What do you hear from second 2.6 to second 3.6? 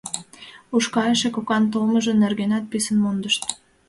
писын мондышт.